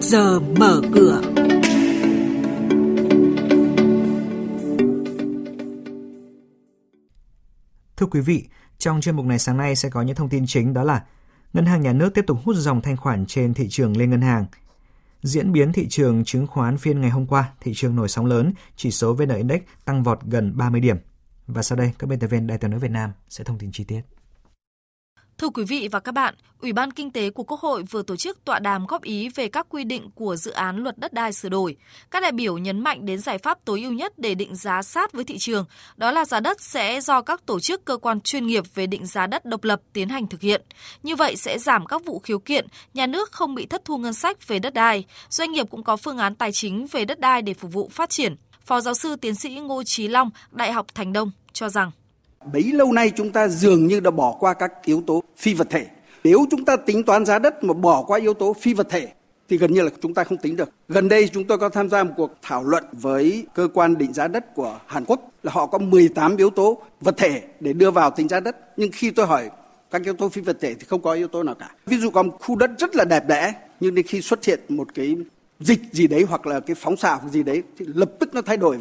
[0.00, 1.22] trước giờ mở cửa.
[7.96, 8.48] Thưa quý vị,
[8.78, 11.04] trong chuyên mục này sáng nay sẽ có những thông tin chính đó là
[11.52, 14.20] Ngân hàng Nhà nước tiếp tục hút dòng thanh khoản trên thị trường lên ngân
[14.20, 14.46] hàng.
[15.22, 18.52] Diễn biến thị trường chứng khoán phiên ngày hôm qua, thị trường nổi sóng lớn,
[18.76, 20.96] chỉ số VN Index tăng vọt gần 30 điểm.
[21.46, 23.72] Và sau đây, các biên tập viên Đài tiếng nói Việt Nam sẽ thông tin
[23.72, 24.17] chi tiết.
[25.38, 28.16] Thưa quý vị và các bạn, Ủy ban Kinh tế của Quốc hội vừa tổ
[28.16, 31.32] chức tọa đàm góp ý về các quy định của dự án luật đất đai
[31.32, 31.76] sửa đổi.
[32.10, 35.12] Các đại biểu nhấn mạnh đến giải pháp tối ưu nhất để định giá sát
[35.12, 35.64] với thị trường,
[35.96, 39.06] đó là giá đất sẽ do các tổ chức cơ quan chuyên nghiệp về định
[39.06, 40.62] giá đất độc lập tiến hành thực hiện.
[41.02, 44.14] Như vậy sẽ giảm các vụ khiếu kiện, nhà nước không bị thất thu ngân
[44.14, 47.42] sách về đất đai, doanh nghiệp cũng có phương án tài chính về đất đai
[47.42, 48.36] để phục vụ phát triển.
[48.64, 51.90] Phó giáo sư tiến sĩ Ngô Trí Long, Đại học Thành Đông cho rằng
[52.52, 55.70] Bấy lâu nay chúng ta dường như đã bỏ qua các yếu tố phi vật
[55.70, 55.86] thể.
[56.24, 59.08] Nếu chúng ta tính toán giá đất mà bỏ qua yếu tố phi vật thể,
[59.48, 60.70] thì gần như là chúng ta không tính được.
[60.88, 64.12] Gần đây chúng tôi có tham gia một cuộc thảo luận với cơ quan định
[64.12, 67.90] giá đất của Hàn Quốc là họ có 18 yếu tố vật thể để đưa
[67.90, 68.56] vào tính giá đất.
[68.76, 69.50] Nhưng khi tôi hỏi
[69.90, 71.70] các yếu tố phi vật thể thì không có yếu tố nào cả.
[71.86, 74.60] Ví dụ có một khu đất rất là đẹp đẽ, nhưng đến khi xuất hiện
[74.68, 75.16] một cái
[75.60, 78.56] dịch gì đấy hoặc là cái phóng xạ gì đấy thì lập tức nó thay
[78.56, 78.78] đổi.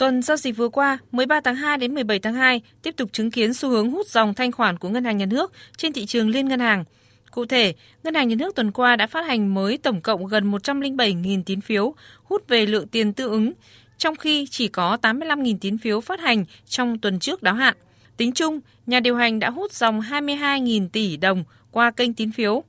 [0.00, 3.30] Tuần giao dịch vừa qua, 13 tháng 2 đến 17 tháng 2 tiếp tục chứng
[3.30, 6.28] kiến xu hướng hút dòng thanh khoản của ngân hàng nhà nước trên thị trường
[6.28, 6.84] liên ngân hàng.
[7.30, 10.50] Cụ thể, Ngân hàng Nhà nước tuần qua đã phát hành mới tổng cộng gần
[10.50, 13.52] 107.000 tín phiếu, hút về lượng tiền tương ứng,
[13.98, 17.74] trong khi chỉ có 85.000 tín phiếu phát hành trong tuần trước đáo hạn.
[18.16, 22.64] Tính chung, nhà điều hành đã hút dòng 22.000 tỷ đồng qua kênh tín phiếu,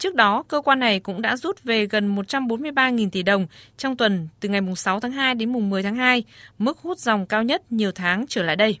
[0.00, 4.28] Trước đó, cơ quan này cũng đã rút về gần 143.000 tỷ đồng trong tuần
[4.40, 6.24] từ ngày 6 tháng 2 đến mùng 10 tháng 2,
[6.58, 8.78] mức hút dòng cao nhất nhiều tháng trở lại đây.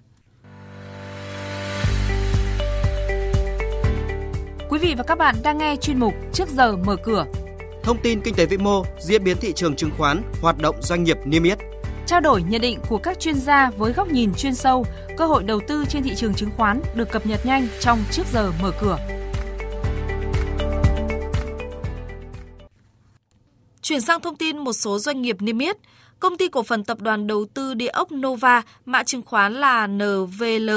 [4.68, 7.26] Quý vị và các bạn đang nghe chuyên mục Trước giờ mở cửa.
[7.82, 11.04] Thông tin kinh tế vĩ mô, diễn biến thị trường chứng khoán, hoạt động doanh
[11.04, 11.58] nghiệp niêm yết.
[12.06, 15.42] Trao đổi nhận định của các chuyên gia với góc nhìn chuyên sâu, cơ hội
[15.42, 18.72] đầu tư trên thị trường chứng khoán được cập nhật nhanh trong Trước giờ mở
[18.80, 19.19] cửa.
[23.90, 25.76] Chuyển sang thông tin một số doanh nghiệp niêm yết.
[26.20, 29.86] Công ty cổ phần tập đoàn đầu tư địa ốc Nova, mã chứng khoán là
[29.86, 30.70] NVL,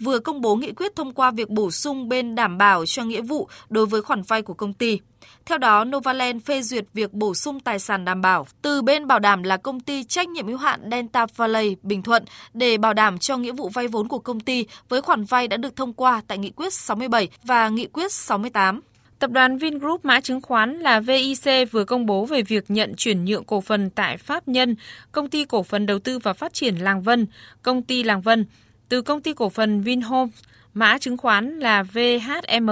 [0.00, 3.22] vừa công bố nghị quyết thông qua việc bổ sung bên đảm bảo cho nghĩa
[3.22, 5.00] vụ đối với khoản vay của công ty.
[5.46, 9.18] Theo đó, Novaland phê duyệt việc bổ sung tài sản đảm bảo từ bên bảo
[9.18, 13.18] đảm là công ty trách nhiệm hữu hạn Delta Valley Bình Thuận để bảo đảm
[13.18, 16.22] cho nghĩa vụ vay vốn của công ty với khoản vay đã được thông qua
[16.28, 18.80] tại Nghị quyết 67 và Nghị quyết 68.
[19.20, 23.24] Tập đoàn Vingroup mã chứng khoán là VIC vừa công bố về việc nhận chuyển
[23.24, 24.76] nhượng cổ phần tại Pháp Nhân,
[25.12, 27.26] công ty cổ phần đầu tư và phát triển Làng Vân,
[27.62, 28.46] công ty Làng Vân,
[28.88, 30.30] từ công ty cổ phần Vinhome,
[30.74, 32.70] mã chứng khoán là VHM.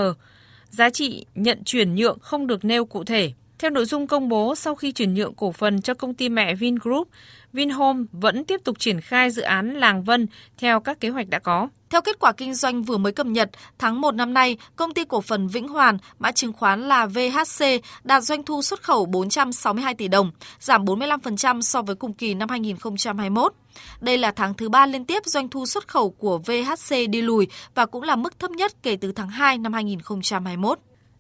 [0.71, 3.33] Giá trị nhận chuyển nhượng không được nêu cụ thể.
[3.59, 6.55] Theo nội dung công bố sau khi chuyển nhượng cổ phần cho công ty mẹ
[6.55, 7.09] Vingroup,
[7.53, 10.27] Vinhome vẫn tiếp tục triển khai dự án Làng Vân
[10.59, 11.69] theo các kế hoạch đã có.
[11.91, 15.05] Theo kết quả kinh doanh vừa mới cập nhật, tháng 1 năm nay, công ty
[15.05, 17.65] cổ phần Vĩnh Hoàn, mã chứng khoán là VHC,
[18.05, 20.31] đạt doanh thu xuất khẩu 462 tỷ đồng,
[20.61, 23.53] giảm 45% so với cùng kỳ năm 2021.
[24.01, 27.47] Đây là tháng thứ ba liên tiếp doanh thu xuất khẩu của VHC đi lùi
[27.75, 30.79] và cũng là mức thấp nhất kể từ tháng 2 năm 2021.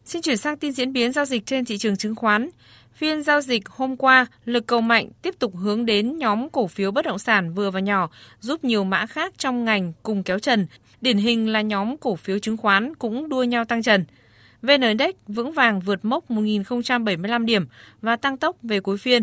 [0.08, 2.48] Xin chuyển sang tin diễn biến giao dịch trên thị trường chứng khoán.
[2.94, 6.90] Phiên giao dịch hôm qua, lực cầu mạnh tiếp tục hướng đến nhóm cổ phiếu
[6.90, 8.10] bất động sản vừa và nhỏ,
[8.40, 10.66] giúp nhiều mã khác trong ngành cùng kéo trần.
[11.00, 14.04] Điển hình là nhóm cổ phiếu chứng khoán cũng đua nhau tăng trần.
[14.62, 17.66] VN Index vững vàng vượt mốc 1.075 điểm
[18.02, 19.22] và tăng tốc về cuối phiên.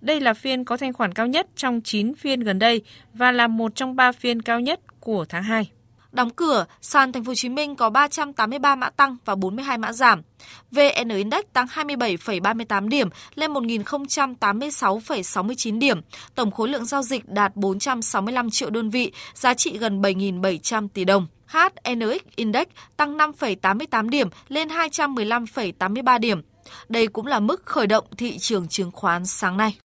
[0.00, 2.82] Đây là phiên có thanh khoản cao nhất trong 9 phiên gần đây
[3.14, 5.70] và là một trong 3 phiên cao nhất của tháng 2.
[6.12, 9.92] Đóng cửa, sàn Thành phố Hồ Chí Minh có 383 mã tăng và 42 mã
[9.92, 10.22] giảm.
[10.70, 16.00] VN Index tăng 27,38 điểm lên 1.086,69 điểm.
[16.34, 21.04] Tổng khối lượng giao dịch đạt 465 triệu đơn vị, giá trị gần 7.700 tỷ
[21.04, 21.26] đồng.
[21.46, 26.42] HNX Index tăng 5,88 điểm lên 215,83 điểm.
[26.88, 29.76] Đây cũng là mức khởi động thị trường chứng khoán sáng nay.